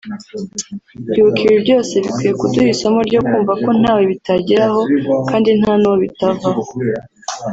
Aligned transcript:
Kwibuka 1.09 1.39
ibi 1.47 1.57
byose 1.65 1.93
bikwiye 2.03 2.31
kuduha 2.39 2.67
isomo 2.75 2.99
ryo 3.07 3.21
kumva 3.27 3.53
ko 3.63 3.69
ntawe 3.79 4.01
bitageraho 4.11 4.81
kandi 5.29 5.49
nta 5.59 5.73
n’uwo 5.79 5.97
bitavaho 6.03 6.61